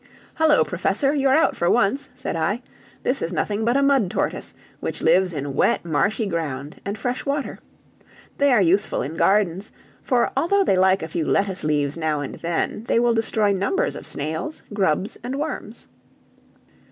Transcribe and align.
"Hullo, 0.39 0.63
Professor! 0.63 1.13
you're 1.13 1.31
out 1.35 1.55
for 1.55 1.69
once," 1.69 2.09
said 2.15 2.35
I. 2.35 2.63
"This 3.03 3.21
is 3.21 3.31
nothing 3.31 3.63
but 3.63 3.77
a 3.77 3.83
mud 3.83 4.09
tortoise, 4.09 4.55
which 4.79 5.03
lives 5.03 5.31
in 5.31 5.53
wet, 5.53 5.85
marshy 5.85 6.25
ground 6.25 6.81
and 6.83 6.97
fresh 6.97 7.23
water. 7.23 7.59
They 8.39 8.51
are 8.51 8.59
useful 8.63 9.03
in 9.03 9.13
gardens; 9.15 9.71
for 10.01 10.31
although 10.35 10.63
they 10.63 10.75
like 10.75 11.03
a 11.03 11.07
few 11.07 11.27
lettuce 11.27 11.63
leaves 11.63 11.99
now 11.99 12.19
and 12.19 12.33
then, 12.33 12.85
they 12.87 12.97
will 12.97 13.13
destroy 13.13 13.53
numbers 13.53 13.95
of 13.95 14.07
snails, 14.07 14.63
grubs, 14.73 15.19
and 15.23 15.35
worms." 15.35 15.87